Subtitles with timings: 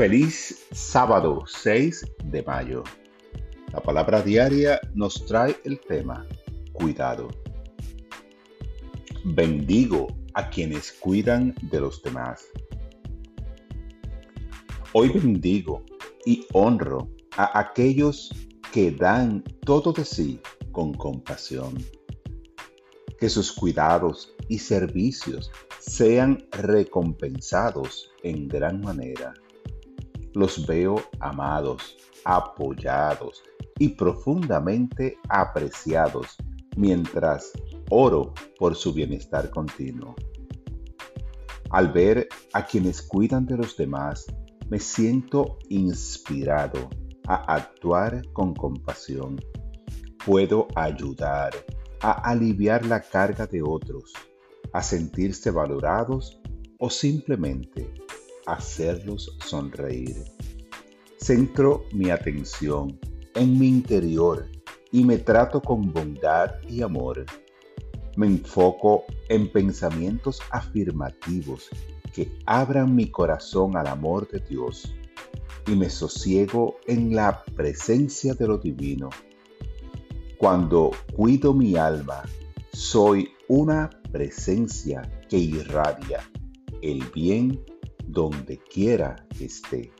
[0.00, 2.82] Feliz sábado 6 de mayo.
[3.70, 6.26] La palabra diaria nos trae el tema
[6.72, 7.28] cuidado.
[9.26, 12.46] Bendigo a quienes cuidan de los demás.
[14.94, 15.84] Hoy bendigo
[16.24, 18.30] y honro a aquellos
[18.72, 20.40] que dan todo de sí
[20.72, 21.74] con compasión.
[23.18, 29.34] Que sus cuidados y servicios sean recompensados en gran manera
[30.34, 33.42] los veo amados, apoyados
[33.78, 36.36] y profundamente apreciados
[36.76, 37.52] mientras
[37.90, 40.14] oro por su bienestar continuo.
[41.70, 44.26] Al ver a quienes cuidan de los demás,
[44.68, 46.90] me siento inspirado
[47.26, 49.40] a actuar con compasión.
[50.24, 51.52] Puedo ayudar
[52.00, 54.12] a aliviar la carga de otros,
[54.72, 56.40] a sentirse valorados
[56.78, 57.92] o simplemente
[58.52, 60.24] hacerlos sonreír.
[61.18, 62.98] Centro mi atención
[63.34, 64.46] en mi interior
[64.92, 67.24] y me trato con bondad y amor.
[68.16, 71.68] Me enfoco en pensamientos afirmativos
[72.12, 74.92] que abran mi corazón al amor de Dios
[75.66, 79.10] y me sosiego en la presencia de lo divino.
[80.38, 82.22] Cuando cuido mi alma,
[82.72, 86.20] soy una presencia que irradia
[86.82, 87.60] el bien
[88.12, 89.92] donde quiera que esté.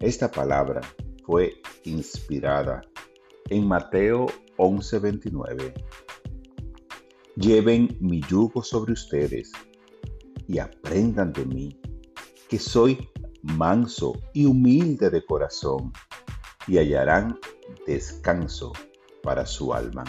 [0.00, 0.80] Esta palabra
[1.24, 2.82] fue inspirada
[3.50, 5.74] en Mateo 11:29.
[7.36, 9.52] Lleven mi yugo sobre ustedes
[10.46, 11.80] y aprendan de mí,
[12.48, 13.08] que soy
[13.42, 15.92] manso y humilde de corazón,
[16.66, 17.38] y hallarán
[17.86, 18.72] descanso
[19.22, 20.04] para su alma.